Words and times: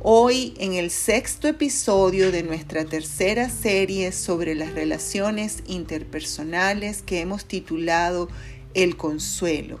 Hoy 0.00 0.54
en 0.58 0.72
el 0.72 0.90
sexto 0.90 1.46
episodio 1.46 2.32
de 2.32 2.42
nuestra 2.42 2.84
tercera 2.84 3.48
serie 3.48 4.10
sobre 4.12 4.54
las 4.54 4.74
relaciones 4.74 5.62
interpersonales 5.66 7.02
que 7.02 7.20
hemos 7.20 7.44
titulado 7.44 8.28
El 8.74 8.96
consuelo. 8.96 9.80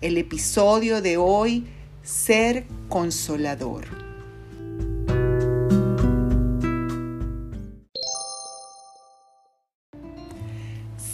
El 0.00 0.18
episodio 0.18 1.02
de 1.02 1.16
hoy, 1.16 1.66
Ser 2.02 2.64
consolador. 2.88 3.86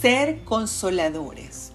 Ser 0.01 0.43
consoladores. 0.43 1.71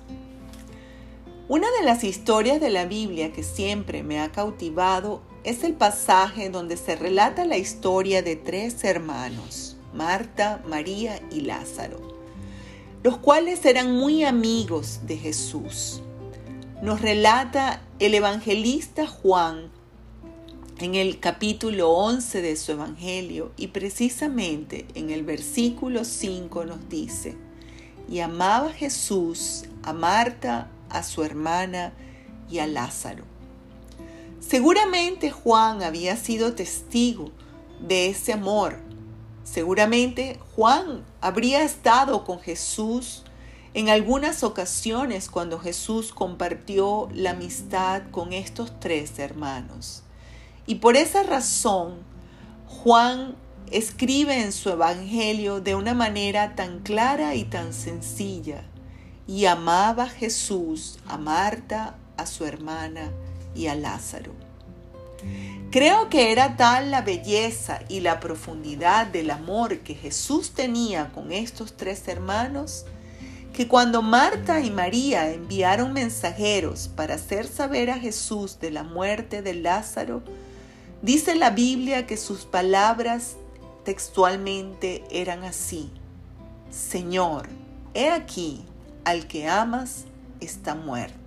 Una 1.48 1.66
de 1.80 1.84
las 1.84 2.04
historias 2.04 2.60
de 2.60 2.68
la 2.68 2.84
Biblia 2.84 3.32
que 3.32 3.42
siempre 3.42 4.02
me 4.02 4.20
ha 4.20 4.30
cautivado 4.30 5.22
es 5.44 5.64
el 5.64 5.74
pasaje 5.74 6.50
donde 6.50 6.76
se 6.76 6.96
relata 6.96 7.44
la 7.44 7.56
historia 7.56 8.22
de 8.22 8.36
tres 8.36 8.84
hermanos, 8.84 9.76
Marta, 9.94 10.62
María 10.66 11.20
y 11.30 11.42
Lázaro, 11.42 12.00
los 13.02 13.18
cuales 13.18 13.64
eran 13.64 13.92
muy 13.92 14.24
amigos 14.24 15.00
de 15.04 15.16
Jesús. 15.16 16.02
Nos 16.82 17.00
relata 17.00 17.82
el 17.98 18.14
evangelista 18.14 19.06
Juan 19.06 19.70
en 20.78 20.94
el 20.94 21.18
capítulo 21.18 21.90
11 21.90 22.42
de 22.42 22.56
su 22.56 22.72
evangelio 22.72 23.52
y 23.56 23.68
precisamente 23.68 24.86
en 24.94 25.10
el 25.10 25.24
versículo 25.24 26.04
5 26.04 26.64
nos 26.64 26.88
dice, 26.88 27.36
y 28.08 28.20
amaba 28.20 28.72
Jesús 28.72 29.64
a 29.82 29.92
Marta, 29.92 30.70
a 30.88 31.02
su 31.02 31.24
hermana 31.24 31.92
y 32.48 32.60
a 32.60 32.66
Lázaro. 32.66 33.37
Seguramente 34.40 35.30
Juan 35.32 35.82
había 35.82 36.16
sido 36.16 36.54
testigo 36.54 37.32
de 37.80 38.08
ese 38.08 38.32
amor. 38.32 38.78
Seguramente 39.42 40.38
Juan 40.54 41.04
habría 41.20 41.62
estado 41.64 42.24
con 42.24 42.38
Jesús 42.38 43.24
en 43.74 43.88
algunas 43.88 44.44
ocasiones 44.44 45.28
cuando 45.28 45.58
Jesús 45.58 46.12
compartió 46.12 47.08
la 47.12 47.30
amistad 47.30 48.02
con 48.10 48.32
estos 48.32 48.78
tres 48.78 49.18
hermanos. 49.18 50.02
Y 50.66 50.76
por 50.76 50.96
esa 50.96 51.24
razón, 51.24 51.96
Juan 52.66 53.34
escribe 53.70 54.40
en 54.40 54.52
su 54.52 54.70
Evangelio 54.70 55.60
de 55.60 55.74
una 55.74 55.94
manera 55.94 56.54
tan 56.54 56.80
clara 56.80 57.34
y 57.34 57.44
tan 57.44 57.72
sencilla. 57.72 58.62
Y 59.26 59.46
amaba 59.46 60.08
Jesús, 60.08 60.98
a 61.06 61.18
Marta, 61.18 61.98
a 62.16 62.24
su 62.24 62.44
hermana 62.44 63.10
y 63.58 63.66
a 63.66 63.74
Lázaro. 63.74 64.32
Creo 65.70 66.08
que 66.08 66.32
era 66.32 66.56
tal 66.56 66.90
la 66.90 67.02
belleza 67.02 67.80
y 67.88 68.00
la 68.00 68.20
profundidad 68.20 69.08
del 69.08 69.30
amor 69.30 69.80
que 69.80 69.94
Jesús 69.94 70.52
tenía 70.52 71.10
con 71.12 71.32
estos 71.32 71.76
tres 71.76 72.06
hermanos, 72.08 72.86
que 73.52 73.66
cuando 73.66 74.00
Marta 74.00 74.60
y 74.60 74.70
María 74.70 75.30
enviaron 75.30 75.92
mensajeros 75.92 76.88
para 76.88 77.16
hacer 77.16 77.46
saber 77.46 77.90
a 77.90 77.98
Jesús 77.98 78.60
de 78.60 78.70
la 78.70 78.84
muerte 78.84 79.42
de 79.42 79.54
Lázaro, 79.54 80.22
dice 81.02 81.34
la 81.34 81.50
Biblia 81.50 82.06
que 82.06 82.16
sus 82.16 82.44
palabras 82.44 83.36
textualmente 83.84 85.02
eran 85.10 85.42
así, 85.44 85.90
Señor, 86.70 87.48
he 87.94 88.10
aquí, 88.10 88.64
al 89.04 89.26
que 89.26 89.48
amas 89.48 90.04
está 90.40 90.74
muerto. 90.74 91.17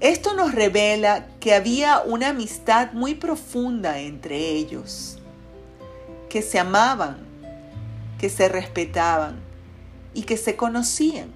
Esto 0.00 0.34
nos 0.34 0.54
revela 0.54 1.26
que 1.40 1.54
había 1.54 2.02
una 2.02 2.28
amistad 2.28 2.92
muy 2.92 3.16
profunda 3.16 3.98
entre 3.98 4.50
ellos, 4.50 5.18
que 6.28 6.40
se 6.40 6.60
amaban, 6.60 7.18
que 8.16 8.30
se 8.30 8.48
respetaban 8.48 9.40
y 10.14 10.22
que 10.22 10.36
se 10.36 10.54
conocían. 10.54 11.32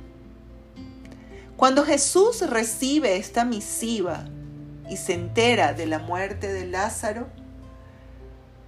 Cuando 1.56 1.84
Jesús 1.84 2.48
recibe 2.48 3.16
esta 3.16 3.44
misiva 3.44 4.26
y 4.88 4.96
se 4.96 5.14
entera 5.14 5.72
de 5.72 5.86
la 5.86 5.98
muerte 5.98 6.52
de 6.52 6.66
Lázaro, 6.66 7.26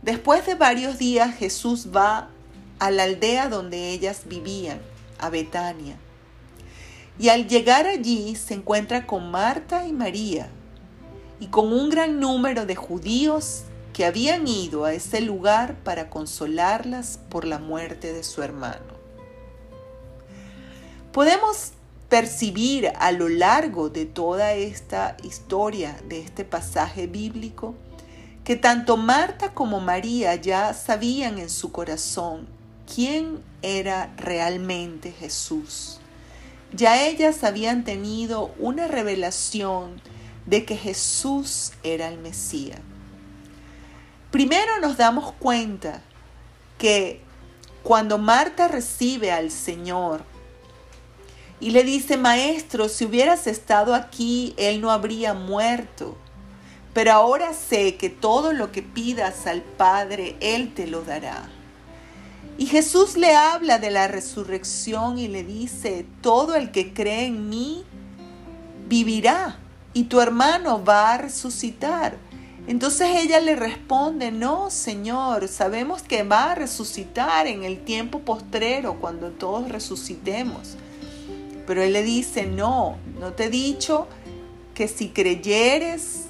después 0.02 0.44
de 0.44 0.56
varios 0.56 0.98
días 0.98 1.36
Jesús 1.36 1.90
va 1.94 2.30
a 2.80 2.90
la 2.90 3.04
aldea 3.04 3.48
donde 3.48 3.90
ellas 3.90 4.22
vivían, 4.26 4.80
a 5.18 5.30
Betania. 5.30 5.96
Y 7.18 7.28
al 7.28 7.46
llegar 7.46 7.86
allí 7.86 8.34
se 8.34 8.54
encuentra 8.54 9.06
con 9.06 9.30
Marta 9.30 9.86
y 9.86 9.92
María 9.92 10.48
y 11.38 11.46
con 11.46 11.72
un 11.72 11.88
gran 11.88 12.18
número 12.18 12.66
de 12.66 12.74
judíos 12.74 13.62
que 13.92 14.04
habían 14.04 14.48
ido 14.48 14.84
a 14.84 14.92
ese 14.92 15.20
lugar 15.20 15.76
para 15.84 16.10
consolarlas 16.10 17.20
por 17.28 17.44
la 17.44 17.58
muerte 17.58 18.12
de 18.12 18.24
su 18.24 18.42
hermano. 18.42 18.94
Podemos 21.12 21.72
percibir 22.08 22.92
a 22.98 23.12
lo 23.12 23.28
largo 23.28 23.88
de 23.88 24.04
toda 24.04 24.54
esta 24.54 25.16
historia, 25.22 25.96
de 26.08 26.20
este 26.20 26.44
pasaje 26.44 27.06
bíblico, 27.06 27.76
que 28.42 28.56
tanto 28.56 28.96
Marta 28.96 29.54
como 29.54 29.80
María 29.80 30.34
ya 30.34 30.74
sabían 30.74 31.38
en 31.38 31.48
su 31.48 31.70
corazón 31.70 32.48
quién 32.92 33.40
era 33.62 34.12
realmente 34.16 35.12
Jesús 35.12 36.00
ya 36.74 37.06
ellas 37.06 37.44
habían 37.44 37.84
tenido 37.84 38.54
una 38.58 38.88
revelación 38.88 40.00
de 40.46 40.64
que 40.64 40.76
Jesús 40.76 41.72
era 41.82 42.08
el 42.08 42.18
Mesías. 42.18 42.80
Primero 44.30 44.80
nos 44.80 44.96
damos 44.96 45.32
cuenta 45.32 46.02
que 46.78 47.20
cuando 47.82 48.18
Marta 48.18 48.66
recibe 48.66 49.30
al 49.30 49.50
Señor 49.50 50.24
y 51.60 51.70
le 51.70 51.84
dice, 51.84 52.16
Maestro, 52.16 52.88
si 52.88 53.04
hubieras 53.04 53.46
estado 53.46 53.94
aquí, 53.94 54.54
Él 54.56 54.80
no 54.80 54.90
habría 54.90 55.34
muerto. 55.34 56.16
Pero 56.92 57.12
ahora 57.12 57.54
sé 57.54 57.96
que 57.96 58.10
todo 58.10 58.52
lo 58.52 58.70
que 58.72 58.82
pidas 58.82 59.46
al 59.46 59.62
Padre, 59.62 60.36
Él 60.40 60.74
te 60.74 60.86
lo 60.86 61.02
dará. 61.02 61.48
Y 62.56 62.66
Jesús 62.66 63.16
le 63.16 63.34
habla 63.34 63.78
de 63.78 63.90
la 63.90 64.06
resurrección 64.06 65.18
y 65.18 65.26
le 65.26 65.42
dice, 65.42 66.06
todo 66.20 66.54
el 66.54 66.70
que 66.70 66.92
cree 66.94 67.26
en 67.26 67.48
mí 67.48 67.84
vivirá 68.88 69.58
y 69.92 70.04
tu 70.04 70.20
hermano 70.20 70.84
va 70.84 71.14
a 71.14 71.18
resucitar. 71.18 72.16
Entonces 72.66 73.08
ella 73.16 73.40
le 73.40 73.56
responde, 73.56 74.30
no, 74.30 74.70
Señor, 74.70 75.48
sabemos 75.48 76.02
que 76.02 76.22
va 76.22 76.52
a 76.52 76.54
resucitar 76.54 77.46
en 77.46 77.64
el 77.64 77.84
tiempo 77.84 78.20
postrero, 78.20 78.94
cuando 79.00 79.30
todos 79.30 79.68
resucitemos. 79.68 80.76
Pero 81.66 81.82
él 81.82 81.92
le 81.92 82.02
dice, 82.02 82.46
no, 82.46 82.96
no 83.18 83.32
te 83.32 83.44
he 83.44 83.50
dicho 83.50 84.06
que 84.74 84.86
si 84.86 85.08
creyeres, 85.08 86.26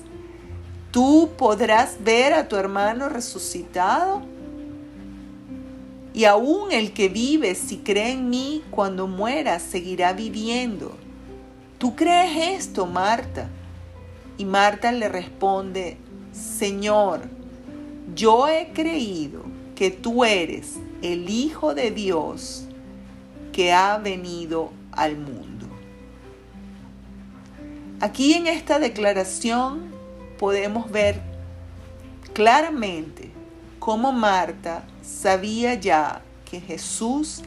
tú 0.91 1.31
podrás 1.37 2.03
ver 2.03 2.33
a 2.33 2.49
tu 2.49 2.57
hermano 2.57 3.09
resucitado 3.09 4.34
y 6.15 6.27
aún 6.27 6.71
el 6.71 6.93
que 6.93 7.09
vive, 7.09 7.57
si 7.57 7.79
cree 7.79 8.13
en 8.13 8.31
mí, 8.31 8.63
cuando 8.71 9.09
muera, 9.09 9.59
seguirá 9.59 10.13
viviendo. 10.13 10.97
¿Tú 11.77 11.97
crees 11.97 12.61
esto, 12.61 12.87
Marta? 12.87 13.49
Y 14.39 14.45
Marta 14.45 14.93
le 14.93 15.09
responde, 15.09 15.97
Señor, 16.33 17.23
yo 18.15 18.47
he 18.47 18.69
creído 18.73 19.43
que 19.75 19.91
tú 19.91 20.25
eres 20.25 20.75
el 21.03 21.29
Hijo 21.29 21.75
de 21.75 21.91
Dios 21.91 22.65
que 23.53 23.73
ha 23.73 23.99
venido 23.99 24.71
al 24.93 25.17
mundo. 25.17 25.67
Aquí 28.01 28.35
en 28.35 28.47
esta 28.47 28.79
declaración 28.79 29.93
podemos 30.39 30.93
ver 30.93 31.21
claramente 32.33 33.33
cómo 33.81 34.13
Marta 34.13 34.85
sabía 35.05 35.75
ya 35.75 36.23
que 36.51 36.61
Jesús 36.61 37.43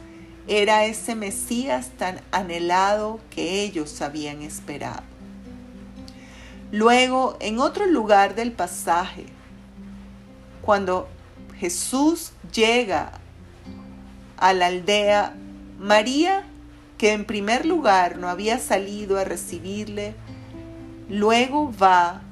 era 0.46 0.84
ese 0.84 1.14
Mesías 1.14 1.90
tan 1.98 2.20
anhelado 2.30 3.20
que 3.30 3.62
ellos 3.62 4.00
habían 4.00 4.42
esperado. 4.42 5.02
Luego, 6.70 7.36
en 7.40 7.58
otro 7.58 7.86
lugar 7.86 8.34
del 8.34 8.52
pasaje, 8.52 9.26
cuando 10.62 11.08
Jesús 11.58 12.32
llega 12.52 13.12
a 14.36 14.52
la 14.52 14.66
aldea, 14.66 15.34
María, 15.78 16.44
que 16.98 17.12
en 17.12 17.24
primer 17.24 17.64
lugar 17.64 18.18
no 18.18 18.28
había 18.28 18.58
salido 18.58 19.18
a 19.18 19.24
recibirle, 19.24 20.14
luego 21.08 21.72
va 21.72 22.22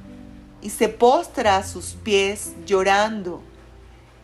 y 0.61 0.70
se 0.70 0.88
postra 0.88 1.56
a 1.56 1.64
sus 1.64 1.96
pies 2.02 2.55
llorando. 2.67 3.43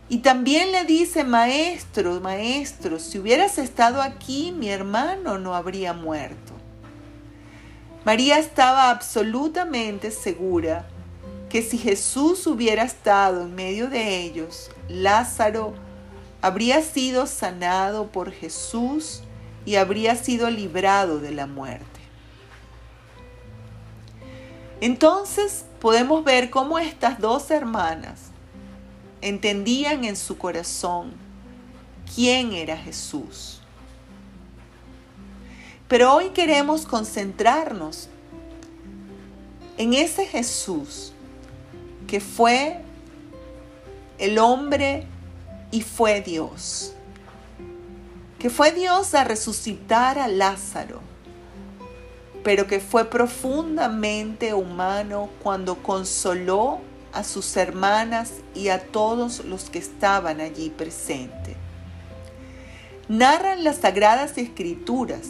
Y 0.08 0.18
también 0.18 0.72
le 0.72 0.84
dice, 0.84 1.24
maestro, 1.24 2.20
maestro, 2.20 2.98
si 2.98 3.18
hubieras 3.18 3.58
estado 3.58 4.02
aquí, 4.02 4.52
mi 4.52 4.68
hermano 4.68 5.38
no 5.38 5.54
habría 5.54 5.92
muerto. 5.92 6.52
María 8.04 8.38
estaba 8.38 8.90
absolutamente 8.90 10.10
segura 10.10 10.86
que 11.48 11.62
si 11.62 11.78
Jesús 11.78 12.46
hubiera 12.46 12.82
estado 12.82 13.42
en 13.42 13.54
medio 13.54 13.88
de 13.88 14.20
ellos, 14.20 14.70
Lázaro 14.88 15.74
habría 16.40 16.82
sido 16.82 17.26
sanado 17.26 18.08
por 18.08 18.32
Jesús 18.32 19.22
y 19.64 19.76
habría 19.76 20.16
sido 20.16 20.50
librado 20.50 21.20
de 21.20 21.30
la 21.30 21.46
muerte. 21.46 21.86
Entonces 24.80 25.64
podemos 25.80 26.24
ver 26.24 26.50
cómo 26.50 26.80
estas 26.80 27.20
dos 27.20 27.52
hermanas 27.52 28.31
entendían 29.22 30.04
en 30.04 30.16
su 30.16 30.36
corazón 30.36 31.12
quién 32.14 32.52
era 32.52 32.76
Jesús. 32.76 33.60
Pero 35.88 36.14
hoy 36.14 36.30
queremos 36.30 36.84
concentrarnos 36.84 38.08
en 39.78 39.94
ese 39.94 40.26
Jesús 40.26 41.12
que 42.06 42.20
fue 42.20 42.82
el 44.18 44.38
hombre 44.38 45.06
y 45.70 45.80
fue 45.80 46.20
Dios. 46.20 46.92
Que 48.38 48.50
fue 48.50 48.72
Dios 48.72 49.14
a 49.14 49.24
resucitar 49.24 50.18
a 50.18 50.28
Lázaro 50.28 51.00
pero 52.42 52.66
que 52.66 52.80
fue 52.80 53.04
profundamente 53.04 54.54
humano 54.54 55.30
cuando 55.42 55.76
consoló 55.82 56.80
a 57.12 57.24
sus 57.24 57.56
hermanas 57.56 58.32
y 58.54 58.68
a 58.68 58.80
todos 58.80 59.44
los 59.44 59.70
que 59.70 59.78
estaban 59.78 60.40
allí 60.40 60.70
presentes. 60.70 61.56
Narran 63.08 63.64
las 63.64 63.78
sagradas 63.78 64.38
escrituras 64.38 65.26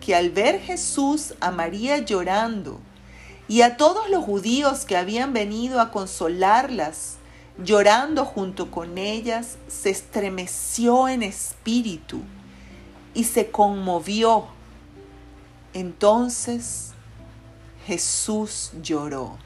que 0.00 0.14
al 0.14 0.30
ver 0.30 0.60
Jesús 0.60 1.34
a 1.40 1.50
María 1.50 1.98
llorando 1.98 2.80
y 3.48 3.62
a 3.62 3.76
todos 3.76 4.10
los 4.10 4.24
judíos 4.24 4.84
que 4.84 4.96
habían 4.96 5.32
venido 5.32 5.80
a 5.80 5.90
consolarlas, 5.90 7.16
llorando 7.62 8.24
junto 8.24 8.70
con 8.70 8.98
ellas, 8.98 9.58
se 9.68 9.90
estremeció 9.90 11.08
en 11.08 11.22
espíritu 11.22 12.20
y 13.14 13.24
se 13.24 13.50
conmovió 13.50 14.48
entonces 15.74 16.92
Jesús 17.84 18.70
lloró. 18.80 19.36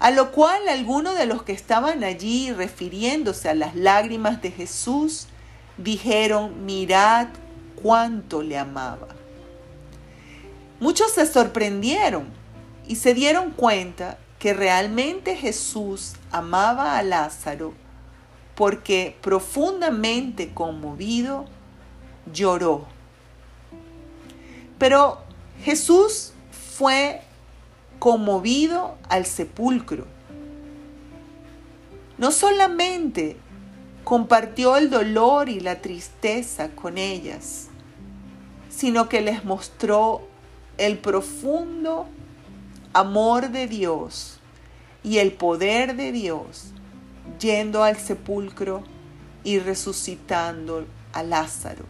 A 0.00 0.10
lo 0.10 0.32
cual 0.32 0.68
algunos 0.68 1.16
de 1.16 1.26
los 1.26 1.42
que 1.42 1.52
estaban 1.52 2.02
allí 2.02 2.52
refiriéndose 2.52 3.48
a 3.48 3.54
las 3.54 3.76
lágrimas 3.76 4.42
de 4.42 4.50
Jesús 4.50 5.26
dijeron, 5.76 6.66
mirad 6.66 7.28
cuánto 7.80 8.42
le 8.42 8.58
amaba. 8.58 9.08
Muchos 10.80 11.12
se 11.12 11.26
sorprendieron 11.26 12.24
y 12.88 12.96
se 12.96 13.14
dieron 13.14 13.50
cuenta 13.50 14.18
que 14.38 14.54
realmente 14.54 15.36
Jesús 15.36 16.14
amaba 16.32 16.96
a 16.96 17.02
Lázaro 17.02 17.74
porque 18.54 19.16
profundamente 19.20 20.52
conmovido 20.52 21.44
lloró 22.32 22.86
pero 24.80 25.18
Jesús 25.62 26.32
fue 26.74 27.20
conmovido 28.00 28.96
al 29.08 29.26
sepulcro. 29.26 30.06
No 32.18 32.32
solamente 32.32 33.36
compartió 34.02 34.76
el 34.76 34.90
dolor 34.90 35.48
y 35.48 35.60
la 35.60 35.80
tristeza 35.80 36.70
con 36.70 36.98
ellas, 36.98 37.68
sino 38.68 39.08
que 39.08 39.20
les 39.20 39.44
mostró 39.44 40.22
el 40.78 40.98
profundo 40.98 42.06
amor 42.94 43.50
de 43.50 43.68
Dios 43.68 44.40
y 45.04 45.18
el 45.18 45.32
poder 45.32 45.94
de 45.94 46.10
Dios 46.10 46.72
yendo 47.38 47.84
al 47.84 47.98
sepulcro 47.98 48.82
y 49.44 49.58
resucitando 49.58 50.86
a 51.12 51.22
Lázaro. 51.22 51.84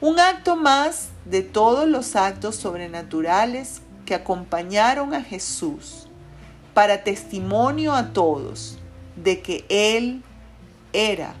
Un 0.00 0.18
acto 0.18 0.56
más 0.56 1.08
de 1.26 1.42
todos 1.42 1.86
los 1.86 2.16
actos 2.16 2.56
sobrenaturales 2.56 3.82
que 4.08 4.14
acompañaron 4.14 5.12
a 5.12 5.22
Jesús 5.22 6.06
para 6.72 7.04
testimonio 7.04 7.92
a 7.92 8.14
todos 8.14 8.78
de 9.16 9.42
que 9.42 9.66
Él 9.68 10.22
era, 10.94 11.34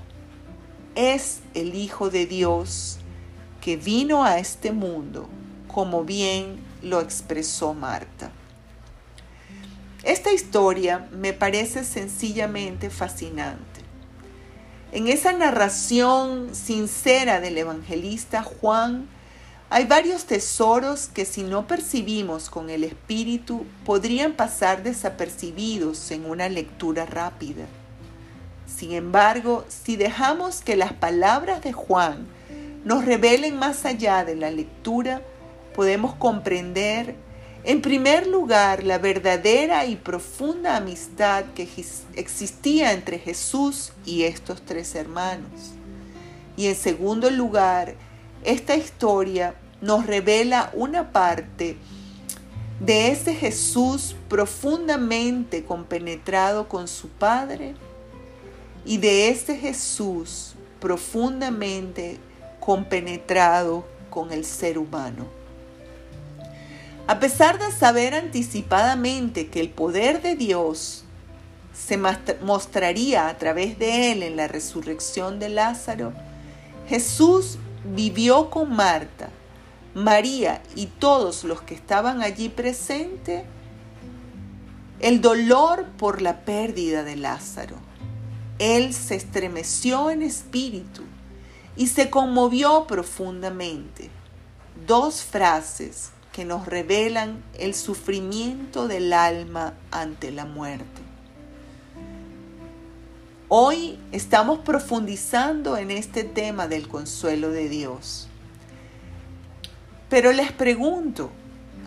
es 0.94 1.40
el 1.54 1.74
Hijo 1.74 2.10
de 2.10 2.26
Dios 2.26 2.98
que 3.62 3.78
vino 3.78 4.22
a 4.22 4.38
este 4.38 4.72
mundo, 4.72 5.30
como 5.66 6.04
bien 6.04 6.58
lo 6.82 7.00
expresó 7.00 7.72
Marta. 7.72 8.32
Esta 10.02 10.30
historia 10.30 11.08
me 11.10 11.32
parece 11.32 11.84
sencillamente 11.84 12.90
fascinante. 12.90 13.80
En 14.92 15.08
esa 15.08 15.32
narración 15.32 16.54
sincera 16.54 17.40
del 17.40 17.56
evangelista 17.56 18.42
Juan, 18.42 19.08
hay 19.70 19.84
varios 19.84 20.24
tesoros 20.24 21.08
que 21.08 21.24
si 21.24 21.42
no 21.42 21.66
percibimos 21.66 22.48
con 22.48 22.70
el 22.70 22.84
Espíritu 22.84 23.66
podrían 23.84 24.32
pasar 24.32 24.82
desapercibidos 24.82 26.10
en 26.10 26.24
una 26.24 26.48
lectura 26.48 27.04
rápida. 27.04 27.66
Sin 28.66 28.92
embargo, 28.92 29.64
si 29.68 29.96
dejamos 29.96 30.62
que 30.62 30.76
las 30.76 30.92
palabras 30.92 31.62
de 31.62 31.72
Juan 31.72 32.26
nos 32.84 33.04
revelen 33.04 33.58
más 33.58 33.84
allá 33.84 34.24
de 34.24 34.36
la 34.36 34.50
lectura, 34.50 35.20
podemos 35.74 36.14
comprender 36.14 37.14
en 37.64 37.82
primer 37.82 38.26
lugar, 38.26 38.84
la 38.84 38.98
verdadera 38.98 39.84
y 39.84 39.96
profunda 39.96 40.76
amistad 40.76 41.44
que 41.54 41.68
existía 42.14 42.92
entre 42.92 43.18
Jesús 43.18 43.92
y 44.06 44.22
estos 44.22 44.62
tres 44.62 44.94
hermanos. 44.94 45.72
Y 46.56 46.66
en 46.66 46.76
segundo 46.76 47.30
lugar, 47.30 47.94
esta 48.44 48.76
historia 48.76 49.54
nos 49.80 50.06
revela 50.06 50.70
una 50.74 51.12
parte 51.12 51.76
de 52.80 53.10
ese 53.10 53.34
Jesús 53.34 54.14
profundamente 54.28 55.64
compenetrado 55.64 56.68
con 56.68 56.86
su 56.86 57.08
Padre 57.08 57.74
y 58.84 58.98
de 58.98 59.28
ese 59.28 59.56
Jesús 59.56 60.54
profundamente 60.80 62.18
compenetrado 62.60 63.84
con 64.10 64.32
el 64.32 64.44
ser 64.44 64.78
humano. 64.78 65.26
A 67.06 67.18
pesar 67.18 67.58
de 67.58 67.72
saber 67.72 68.14
anticipadamente 68.14 69.48
que 69.48 69.60
el 69.60 69.70
poder 69.70 70.22
de 70.22 70.36
Dios 70.36 71.04
se 71.74 71.96
mostraría 72.42 73.28
a 73.28 73.38
través 73.38 73.78
de 73.78 74.12
él 74.12 74.22
en 74.22 74.36
la 74.36 74.46
resurrección 74.46 75.38
de 75.38 75.48
Lázaro, 75.48 76.12
Jesús 76.86 77.58
vivió 77.84 78.50
con 78.50 78.74
Marta, 78.74 79.30
María 79.94 80.62
y 80.74 80.86
todos 80.86 81.44
los 81.44 81.62
que 81.62 81.74
estaban 81.74 82.22
allí 82.22 82.48
presentes 82.48 83.44
el 85.00 85.20
dolor 85.20 85.86
por 85.96 86.22
la 86.22 86.40
pérdida 86.44 87.04
de 87.04 87.16
Lázaro. 87.16 87.76
Él 88.58 88.92
se 88.92 89.14
estremeció 89.14 90.10
en 90.10 90.22
espíritu 90.22 91.02
y 91.76 91.86
se 91.86 92.10
conmovió 92.10 92.86
profundamente. 92.86 94.10
Dos 94.86 95.22
frases 95.22 96.10
que 96.32 96.44
nos 96.44 96.66
revelan 96.66 97.42
el 97.58 97.74
sufrimiento 97.74 98.88
del 98.88 99.12
alma 99.12 99.74
ante 99.90 100.32
la 100.32 100.44
muerte. 100.44 101.07
Hoy 103.50 103.98
estamos 104.12 104.58
profundizando 104.58 105.78
en 105.78 105.90
este 105.90 106.22
tema 106.22 106.68
del 106.68 106.86
consuelo 106.86 107.48
de 107.48 107.70
Dios. 107.70 108.28
Pero 110.10 110.32
les 110.32 110.52
pregunto, 110.52 111.30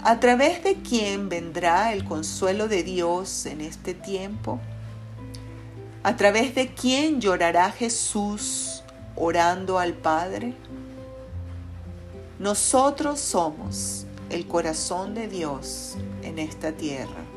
¿a 0.04 0.20
través 0.20 0.64
de 0.64 0.78
quién 0.82 1.30
vendrá 1.30 1.94
el 1.94 2.04
consuelo 2.04 2.68
de 2.68 2.82
Dios 2.82 3.46
en 3.46 3.62
este 3.62 3.94
tiempo? 3.94 4.60
¿A 6.02 6.16
través 6.16 6.56
de 6.56 6.74
quién 6.74 7.22
llorará 7.22 7.70
Jesús 7.70 8.84
orando 9.16 9.78
al 9.78 9.94
Padre? 9.94 10.56
Nosotros 12.40 13.20
somos 13.20 14.08
el 14.32 14.48
corazón 14.48 15.14
de 15.14 15.28
Dios 15.28 15.96
en 16.24 16.40
esta 16.40 16.72
tierra. 16.72 17.31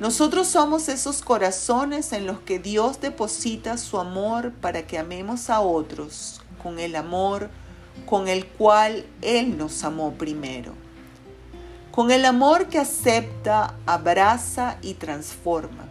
Nosotros 0.00 0.48
somos 0.48 0.88
esos 0.88 1.20
corazones 1.20 2.14
en 2.14 2.26
los 2.26 2.40
que 2.40 2.58
Dios 2.58 3.02
deposita 3.02 3.76
su 3.76 4.00
amor 4.00 4.50
para 4.52 4.86
que 4.86 4.98
amemos 4.98 5.50
a 5.50 5.60
otros 5.60 6.40
con 6.62 6.78
el 6.78 6.96
amor 6.96 7.50
con 8.06 8.28
el 8.28 8.46
cual 8.46 9.04
Él 9.20 9.58
nos 9.58 9.84
amó 9.84 10.12
primero. 10.12 10.72
Con 11.92 12.10
el 12.10 12.24
amor 12.24 12.68
que 12.68 12.78
acepta, 12.78 13.74
abraza 13.84 14.78
y 14.80 14.94
transforma. 14.94 15.86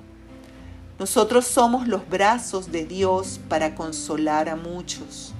Nosotros 0.97 1.45
somos 1.45 1.87
los 1.87 2.09
brazos 2.09 2.71
de 2.71 2.85
Dios 2.85 3.39
para 3.47 3.75
consolar 3.75 4.49
a 4.49 4.55
muchos. 4.55 5.33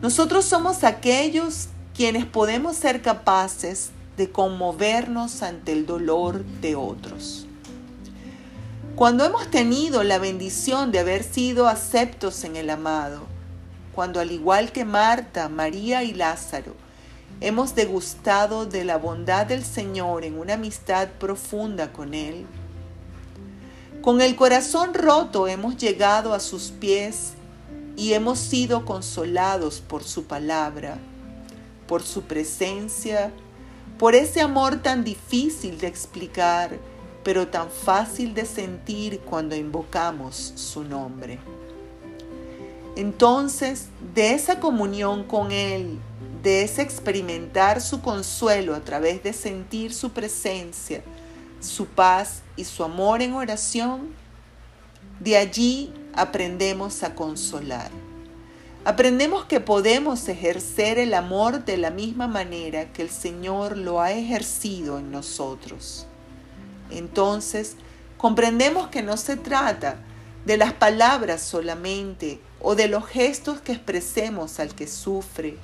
Nosotros 0.00 0.44
somos 0.44 0.84
aquellos 0.84 1.68
quienes 1.94 2.26
podemos 2.26 2.76
ser 2.76 3.02
capaces 3.02 3.90
de 4.16 4.30
conmovernos 4.30 5.42
ante 5.42 5.72
el 5.72 5.84
dolor 5.84 6.44
de 6.60 6.76
otros. 6.76 7.47
Cuando 8.98 9.24
hemos 9.24 9.48
tenido 9.48 10.02
la 10.02 10.18
bendición 10.18 10.90
de 10.90 10.98
haber 10.98 11.22
sido 11.22 11.68
aceptos 11.68 12.42
en 12.42 12.56
el 12.56 12.68
amado, 12.68 13.26
cuando 13.94 14.18
al 14.18 14.32
igual 14.32 14.72
que 14.72 14.84
Marta, 14.84 15.48
María 15.48 16.02
y 16.02 16.12
Lázaro, 16.12 16.74
hemos 17.40 17.76
degustado 17.76 18.66
de 18.66 18.84
la 18.84 18.98
bondad 18.98 19.46
del 19.46 19.64
Señor 19.64 20.24
en 20.24 20.36
una 20.36 20.54
amistad 20.54 21.10
profunda 21.20 21.92
con 21.92 22.12
Él, 22.12 22.44
con 24.02 24.20
el 24.20 24.34
corazón 24.34 24.94
roto 24.94 25.46
hemos 25.46 25.76
llegado 25.76 26.34
a 26.34 26.40
sus 26.40 26.72
pies 26.72 27.34
y 27.96 28.14
hemos 28.14 28.40
sido 28.40 28.84
consolados 28.84 29.80
por 29.80 30.02
su 30.02 30.24
palabra, 30.24 30.98
por 31.86 32.02
su 32.02 32.22
presencia, 32.22 33.30
por 33.96 34.16
ese 34.16 34.40
amor 34.40 34.82
tan 34.82 35.04
difícil 35.04 35.78
de 35.78 35.86
explicar 35.86 36.80
pero 37.22 37.48
tan 37.48 37.70
fácil 37.70 38.34
de 38.34 38.44
sentir 38.44 39.20
cuando 39.20 39.54
invocamos 39.54 40.52
su 40.54 40.84
nombre. 40.84 41.38
Entonces, 42.96 43.86
de 44.12 44.32
esa 44.34 44.58
comunión 44.58 45.22
con 45.22 45.52
Él, 45.52 45.98
de 46.42 46.62
ese 46.62 46.82
experimentar 46.82 47.80
su 47.80 48.00
consuelo 48.00 48.74
a 48.74 48.80
través 48.80 49.22
de 49.22 49.32
sentir 49.32 49.94
su 49.94 50.10
presencia, 50.10 51.02
su 51.60 51.86
paz 51.86 52.42
y 52.56 52.64
su 52.64 52.82
amor 52.82 53.22
en 53.22 53.34
oración, 53.34 54.08
de 55.20 55.36
allí 55.36 55.92
aprendemos 56.12 57.04
a 57.04 57.14
consolar. 57.14 57.92
Aprendemos 58.84 59.44
que 59.44 59.60
podemos 59.60 60.28
ejercer 60.28 60.98
el 60.98 61.14
amor 61.14 61.64
de 61.64 61.76
la 61.76 61.90
misma 61.90 62.26
manera 62.26 62.92
que 62.92 63.02
el 63.02 63.10
Señor 63.10 63.76
lo 63.76 64.00
ha 64.00 64.10
ejercido 64.10 64.98
en 64.98 65.12
nosotros. 65.12 66.07
Entonces, 66.90 67.76
comprendemos 68.16 68.88
que 68.88 69.02
no 69.02 69.16
se 69.16 69.36
trata 69.36 69.96
de 70.44 70.56
las 70.56 70.72
palabras 70.72 71.42
solamente 71.42 72.40
o 72.60 72.74
de 72.74 72.88
los 72.88 73.06
gestos 73.06 73.60
que 73.60 73.72
expresemos 73.72 74.60
al 74.60 74.74
que 74.74 74.86
sufre, 74.86 75.56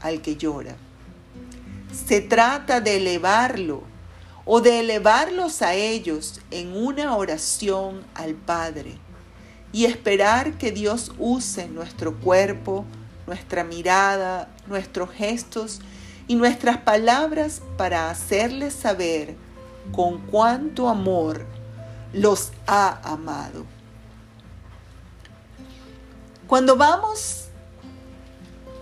al 0.00 0.20
que 0.22 0.36
llora. 0.36 0.76
Se 2.06 2.20
trata 2.20 2.80
de 2.80 2.96
elevarlo 2.96 3.82
o 4.44 4.60
de 4.60 4.80
elevarlos 4.80 5.62
a 5.62 5.74
ellos 5.74 6.40
en 6.50 6.76
una 6.76 7.16
oración 7.16 8.04
al 8.14 8.34
Padre 8.34 8.98
y 9.72 9.84
esperar 9.84 10.54
que 10.58 10.72
Dios 10.72 11.12
use 11.18 11.68
nuestro 11.68 12.14
cuerpo, 12.16 12.84
nuestra 13.26 13.64
mirada, 13.64 14.48
nuestros 14.66 15.10
gestos 15.10 15.80
y 16.26 16.34
nuestras 16.34 16.78
palabras 16.78 17.62
para 17.76 18.10
hacerles 18.10 18.74
saber 18.74 19.36
con 19.92 20.18
cuánto 20.26 20.88
amor 20.88 21.44
los 22.12 22.52
ha 22.66 23.00
amado. 23.02 23.64
Cuando 26.46 26.76
vamos 26.76 27.48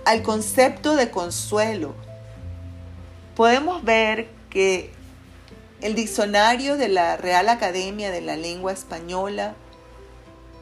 al 0.05 0.23
concepto 0.23 0.95
de 0.95 1.11
consuelo, 1.11 1.95
podemos 3.35 3.83
ver 3.83 4.29
que 4.51 4.93
el 5.81 5.95
diccionario 5.95 6.77
de 6.77 6.89
la 6.89 7.17
Real 7.17 7.49
Academia 7.49 8.11
de 8.11 8.21
la 8.21 8.37
Lengua 8.37 8.73
Española 8.73 9.55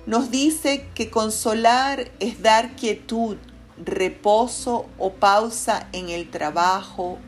nos 0.07 0.31
dice 0.31 0.89
que 0.95 1.11
consolar 1.11 2.11
es 2.21 2.43
dar 2.43 2.75
quietud, 2.77 3.37
reposo 3.83 4.87
o 4.99 5.13
pausa 5.13 5.89
en 5.93 6.09
el 6.09 6.31
trabajo 6.31 7.19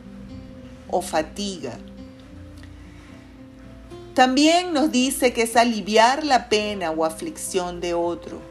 o 0.89 1.01
fatiga. 1.01 1.77
También 4.17 4.73
nos 4.73 4.91
dice 4.91 5.31
que 5.31 5.43
es 5.43 5.55
aliviar 5.55 6.23
la 6.23 6.49
pena 6.49 6.89
o 6.89 7.05
aflicción 7.05 7.79
de 7.81 7.93
otro 7.93 8.41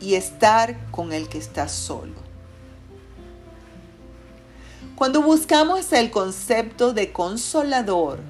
y 0.00 0.14
estar 0.14 0.90
con 0.90 1.12
el 1.12 1.28
que 1.28 1.36
está 1.36 1.68
solo. 1.68 2.14
Cuando 4.96 5.20
buscamos 5.20 5.92
el 5.92 6.10
concepto 6.10 6.94
de 6.94 7.12
consolador, 7.12 8.20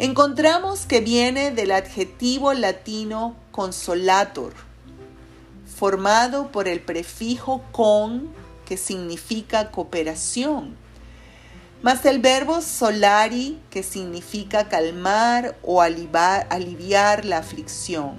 encontramos 0.00 0.86
que 0.86 0.98
viene 1.00 1.52
del 1.52 1.70
adjetivo 1.70 2.52
latino 2.52 3.36
consolator, 3.52 4.54
formado 5.72 6.50
por 6.50 6.66
el 6.66 6.80
prefijo 6.80 7.62
con, 7.70 8.28
que 8.66 8.76
significa 8.76 9.70
cooperación 9.70 10.74
más 11.82 12.04
el 12.04 12.18
verbo 12.18 12.60
solari, 12.60 13.58
que 13.70 13.82
significa 13.82 14.68
calmar 14.68 15.56
o 15.62 15.80
aliviar, 15.80 17.24
la 17.24 17.38
aflicción, 17.38 18.18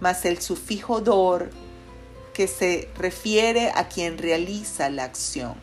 más 0.00 0.24
el 0.26 0.42
sufijo 0.42 1.00
dor, 1.00 1.50
que 2.34 2.46
se 2.46 2.90
refiere 2.96 3.72
a 3.74 3.88
quien 3.88 4.18
realiza 4.18 4.90
la 4.90 5.04
acción, 5.04 5.54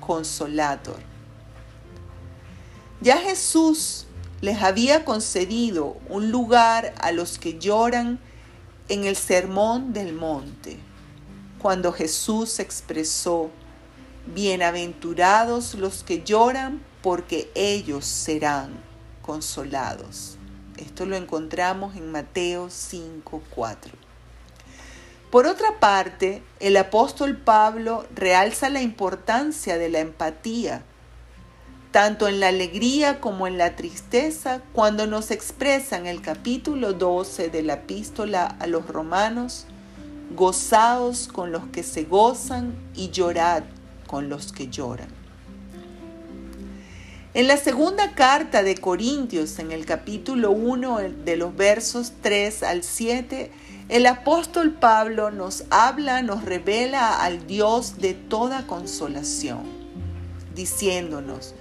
consolator. 0.00 1.00
Ya 3.00 3.16
Jesús 3.18 4.06
les 4.42 4.62
había 4.62 5.04
concedido 5.04 5.96
un 6.08 6.30
lugar 6.30 6.94
a 7.00 7.12
los 7.12 7.38
que 7.38 7.58
lloran 7.58 8.18
en 8.88 9.04
el 9.04 9.16
sermón 9.16 9.94
del 9.94 10.12
monte, 10.12 10.78
cuando 11.58 11.92
Jesús 11.92 12.60
expresó, 12.60 13.50
Bienaventurados 14.34 15.74
los 15.74 16.02
que 16.02 16.24
lloran, 16.24 16.82
porque 17.00 17.48
ellos 17.54 18.04
serán 18.04 18.72
consolados. 19.22 20.36
Esto 20.76 21.06
lo 21.06 21.14
encontramos 21.14 21.94
en 21.94 22.10
Mateo 22.10 22.68
5:4. 22.68 23.92
Por 25.30 25.46
otra 25.46 25.78
parte, 25.78 26.42
el 26.58 26.76
apóstol 26.76 27.36
Pablo 27.36 28.04
realza 28.16 28.68
la 28.68 28.82
importancia 28.82 29.78
de 29.78 29.90
la 29.90 30.00
empatía, 30.00 30.82
tanto 31.92 32.26
en 32.26 32.40
la 32.40 32.48
alegría 32.48 33.20
como 33.20 33.46
en 33.46 33.58
la 33.58 33.76
tristeza, 33.76 34.60
cuando 34.72 35.06
nos 35.06 35.30
expresa 35.30 35.98
en 35.98 36.06
el 36.06 36.20
capítulo 36.20 36.94
12 36.94 37.48
de 37.48 37.62
la 37.62 37.74
epístola 37.74 38.56
a 38.58 38.66
los 38.66 38.88
romanos, 38.88 39.66
gozaos 40.34 41.28
con 41.28 41.52
los 41.52 41.66
que 41.68 41.84
se 41.84 42.02
gozan 42.02 42.74
y 42.92 43.10
llorad 43.10 43.62
con 44.06 44.28
los 44.28 44.52
que 44.52 44.68
lloran. 44.68 45.08
En 47.36 47.48
la 47.48 47.58
segunda 47.58 48.14
carta 48.14 48.62
de 48.62 48.76
Corintios, 48.76 49.58
en 49.58 49.70
el 49.70 49.84
capítulo 49.84 50.52
1 50.52 51.00
de 51.22 51.36
los 51.36 51.54
versos 51.54 52.12
3 52.22 52.62
al 52.62 52.82
7, 52.82 53.50
el 53.90 54.06
apóstol 54.06 54.72
Pablo 54.72 55.30
nos 55.30 55.64
habla, 55.68 56.22
nos 56.22 56.46
revela 56.46 57.20
al 57.20 57.46
Dios 57.46 57.98
de 57.98 58.14
toda 58.14 58.66
consolación, 58.66 59.64
diciéndonos, 60.54 61.54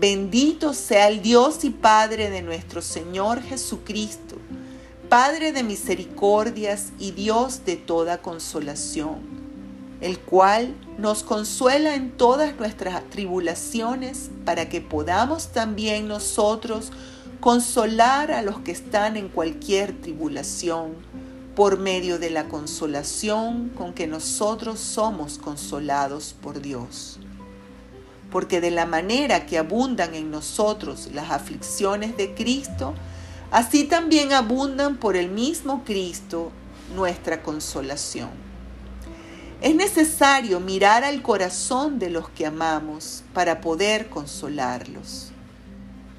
bendito 0.00 0.72
sea 0.72 1.08
el 1.08 1.20
Dios 1.20 1.64
y 1.64 1.70
Padre 1.70 2.30
de 2.30 2.40
nuestro 2.40 2.80
Señor 2.80 3.42
Jesucristo, 3.42 4.36
Padre 5.10 5.52
de 5.52 5.64
misericordias 5.64 6.92
y 6.98 7.10
Dios 7.10 7.66
de 7.66 7.76
toda 7.76 8.22
consolación 8.22 9.39
el 10.00 10.18
cual 10.18 10.74
nos 10.98 11.22
consuela 11.22 11.94
en 11.94 12.10
todas 12.10 12.56
nuestras 12.56 13.08
tribulaciones 13.10 14.30
para 14.44 14.68
que 14.68 14.80
podamos 14.80 15.48
también 15.48 16.08
nosotros 16.08 16.90
consolar 17.40 18.32
a 18.32 18.42
los 18.42 18.60
que 18.60 18.72
están 18.72 19.16
en 19.16 19.28
cualquier 19.28 19.98
tribulación 20.00 20.94
por 21.54 21.78
medio 21.78 22.18
de 22.18 22.30
la 22.30 22.48
consolación 22.48 23.70
con 23.70 23.92
que 23.92 24.06
nosotros 24.06 24.78
somos 24.78 25.38
consolados 25.38 26.34
por 26.40 26.60
Dios. 26.60 27.18
Porque 28.30 28.60
de 28.60 28.70
la 28.70 28.86
manera 28.86 29.46
que 29.46 29.58
abundan 29.58 30.14
en 30.14 30.30
nosotros 30.30 31.08
las 31.12 31.30
aflicciones 31.30 32.16
de 32.16 32.34
Cristo, 32.34 32.94
así 33.50 33.84
también 33.84 34.32
abundan 34.32 34.96
por 34.96 35.16
el 35.16 35.30
mismo 35.30 35.82
Cristo 35.84 36.52
nuestra 36.94 37.42
consolación. 37.42 38.49
Es 39.60 39.74
necesario 39.74 40.58
mirar 40.58 41.04
al 41.04 41.20
corazón 41.20 41.98
de 41.98 42.08
los 42.08 42.30
que 42.30 42.46
amamos 42.46 43.22
para 43.34 43.60
poder 43.60 44.08
consolarlos. 44.08 45.32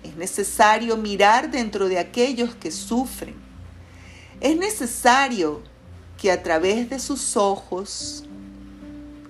Es 0.04 0.16
necesario 0.16 0.96
mirar 0.96 1.50
dentro 1.50 1.88
de 1.88 1.98
aquellos 1.98 2.54
que 2.54 2.70
sufren. 2.70 3.34
Es 4.40 4.56
necesario 4.56 5.64
que 6.20 6.32
a 6.32 6.44
través 6.44 6.88
de 6.92 7.00
sus 7.00 7.36
ojos, 7.36 8.26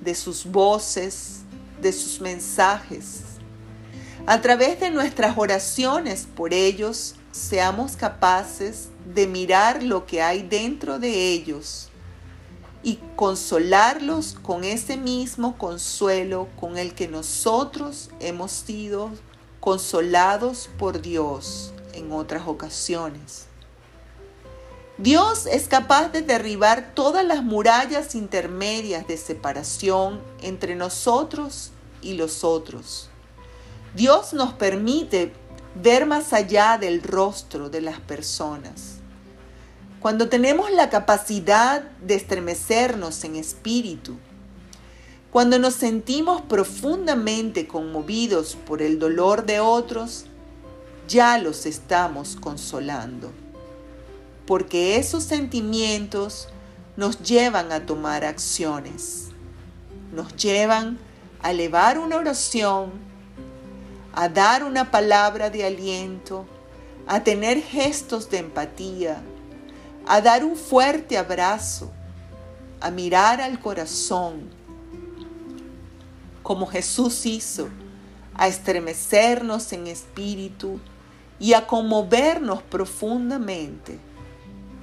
de 0.01 0.13
sus 0.13 0.45
voces, 0.45 1.43
de 1.81 1.93
sus 1.93 2.19
mensajes, 2.19 3.21
a 4.27 4.41
través 4.41 4.77
de 4.81 4.91
nuestras 4.91 5.37
oraciones 5.37 6.27
por 6.35 6.53
ellos, 6.53 7.15
seamos 7.31 7.95
capaces 7.95 8.89
de 9.05 9.25
mirar 9.25 9.81
lo 9.81 10.05
que 10.05 10.21
hay 10.21 10.41
dentro 10.41 10.99
de 10.99 11.31
ellos 11.31 11.90
y 12.83 12.99
consolarlos 13.15 14.35
con 14.41 14.63
ese 14.63 14.97
mismo 14.97 15.57
consuelo 15.57 16.47
con 16.59 16.77
el 16.77 16.95
que 16.95 17.07
nosotros 17.07 18.09
hemos 18.19 18.51
sido 18.51 19.11
consolados 19.59 20.69
por 20.79 21.01
Dios 21.01 21.73
en 21.93 22.11
otras 22.11 22.47
ocasiones. 22.47 23.45
Dios 24.97 25.45
es 25.47 25.67
capaz 25.67 26.09
de 26.09 26.21
derribar 26.21 26.93
todas 26.93 27.25
las 27.25 27.43
murallas 27.43 28.13
intermedias 28.13 29.07
de 29.07 29.17
separación 29.17 30.21
entre 30.41 30.75
nosotros 30.75 31.71
y 32.01 32.13
los 32.13 32.43
otros. 32.43 33.09
Dios 33.95 34.33
nos 34.33 34.53
permite 34.53 35.33
ver 35.75 36.05
más 36.05 36.33
allá 36.33 36.77
del 36.77 37.01
rostro 37.01 37.69
de 37.69 37.81
las 37.81 37.99
personas. 37.99 38.90
Cuando 40.01 40.29
tenemos 40.29 40.71
la 40.71 40.89
capacidad 40.89 41.83
de 42.01 42.15
estremecernos 42.15 43.23
en 43.23 43.35
espíritu, 43.35 44.17
cuando 45.31 45.59
nos 45.59 45.75
sentimos 45.75 46.41
profundamente 46.41 47.67
conmovidos 47.67 48.55
por 48.55 48.81
el 48.81 48.97
dolor 48.97 49.45
de 49.45 49.59
otros, 49.59 50.25
ya 51.07 51.37
los 51.37 51.67
estamos 51.67 52.35
consolando, 52.35 53.31
porque 54.47 54.95
esos 54.95 55.23
sentimientos 55.23 56.47
nos 56.97 57.21
llevan 57.21 57.71
a 57.71 57.85
tomar 57.85 58.25
acciones, 58.25 59.27
nos 60.11 60.35
llevan 60.35 60.97
a 61.43 61.51
elevar 61.51 61.99
una 61.99 62.17
oración, 62.17 62.91
a 64.13 64.29
dar 64.29 64.63
una 64.63 64.89
palabra 64.89 65.51
de 65.51 65.63
aliento, 65.63 66.47
a 67.05 67.23
tener 67.23 67.61
gestos 67.61 68.31
de 68.31 68.39
empatía, 68.39 69.21
a 70.11 70.19
dar 70.19 70.43
un 70.43 70.57
fuerte 70.57 71.17
abrazo, 71.17 71.89
a 72.81 72.91
mirar 72.91 73.39
al 73.39 73.61
corazón, 73.61 74.49
como 76.43 76.67
Jesús 76.67 77.25
hizo, 77.25 77.69
a 78.33 78.49
estremecernos 78.49 79.71
en 79.71 79.87
espíritu 79.87 80.81
y 81.39 81.53
a 81.53 81.65
conmovernos 81.65 82.61
profundamente 82.61 83.99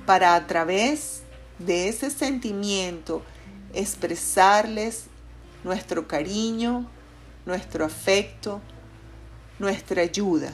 para 0.07 0.35
a 0.35 0.47
través 0.47 1.25
de 1.59 1.91
ese 1.91 2.09
sentimiento 2.09 3.21
expresarles 3.75 5.09
nuestro 5.63 6.09
cariño, 6.09 6.89
nuestro 7.45 7.85
afecto, 7.85 8.63
nuestra 9.59 10.01
ayuda, 10.01 10.53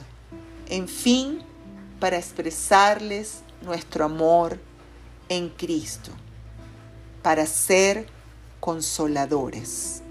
en 0.67 0.89
fin, 0.89 1.41
para 1.97 2.17
expresarles 2.17 3.44
nuestro 3.61 4.05
amor 4.05 4.59
en 5.29 5.49
Cristo 5.49 6.11
para 7.21 7.45
ser 7.45 8.07
consoladores. 8.59 10.01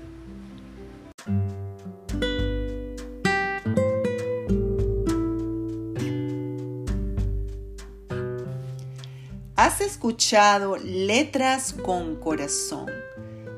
Has 9.56 9.80
escuchado 9.80 10.76
Letras 10.76 11.72
con 11.72 12.16
Corazón, 12.16 12.90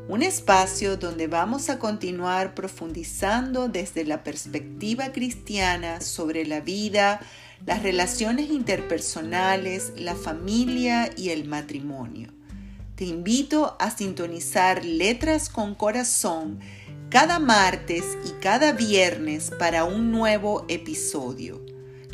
un 0.09 0.23
espacio 0.23 0.97
donde 0.97 1.27
vamos 1.27 1.69
a 1.69 1.79
continuar 1.79 2.55
profundizando 2.55 3.69
desde 3.69 4.05
la 4.05 4.23
perspectiva 4.23 5.11
cristiana 5.11 6.01
sobre 6.01 6.47
la 6.47 6.61
vida, 6.61 7.21
las 7.64 7.83
relaciones 7.83 8.51
interpersonales, 8.51 9.92
la 9.97 10.14
familia 10.14 11.11
y 11.16 11.31
el 11.31 11.49
matrimonio. 11.49 12.33
Te 12.95 13.05
invito 13.05 13.77
a 13.81 13.90
sintonizar 13.90 14.85
Letras 14.85 15.49
con 15.49 15.75
Corazón 15.75 16.61
cada 17.11 17.40
martes 17.40 18.05
y 18.25 18.31
cada 18.40 18.73
viernes 18.73 19.51
para 19.59 19.85
un 19.85 20.12
nuevo 20.12 20.64
episodio. 20.69 21.64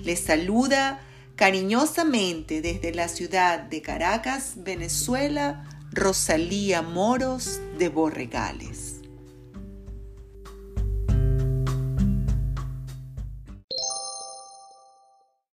Les 0.03 0.21
saluda 0.21 1.01
cariñosamente 1.37 2.63
desde 2.63 2.95
la 2.95 3.09
ciudad 3.09 3.61
de 3.61 3.83
Caracas, 3.83 4.55
Venezuela, 4.57 5.65
Rosalía 5.95 6.81
Moros 6.81 7.61
de 7.79 7.91
Borregales. 7.91 8.92